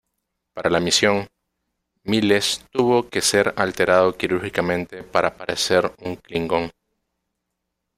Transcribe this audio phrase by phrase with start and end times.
[0.55, 1.27] Para la misión,
[2.05, 6.71] Miles tuvo que ser alterado quirúrgicamente para parecer un klingon.